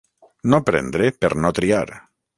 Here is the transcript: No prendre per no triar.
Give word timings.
No 0.53 0.59
prendre 0.69 1.11
per 1.25 1.31
no 1.45 1.55
triar. 1.61 1.87